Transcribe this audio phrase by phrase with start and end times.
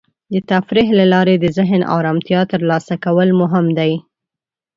[0.33, 3.91] د تفریح له لارې د ذهن ارامتیا ترلاسه کول مهم دی.